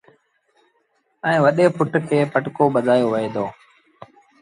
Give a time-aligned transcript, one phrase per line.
[1.25, 3.45] ائيٚݩ وڏي پُٽ کي پٽڪو ٻڌآيو وهي دو